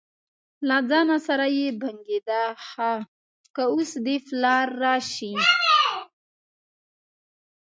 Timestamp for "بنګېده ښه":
1.81-2.91